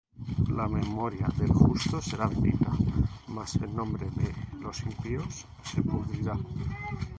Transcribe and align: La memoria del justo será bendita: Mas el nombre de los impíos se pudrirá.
La 0.57 0.67
memoria 0.67 1.27
del 1.37 1.51
justo 1.51 2.01
será 2.01 2.25
bendita: 2.25 2.71
Mas 3.27 3.55
el 3.57 3.75
nombre 3.75 4.09
de 4.09 4.33
los 4.59 4.81
impíos 4.81 5.45
se 5.63 5.83
pudrirá. 5.83 6.35